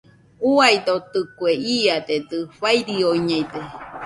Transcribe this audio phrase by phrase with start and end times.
[0.51, 1.51] Uaidotɨkue,
[1.83, 3.61] iadedɨ fairioñede.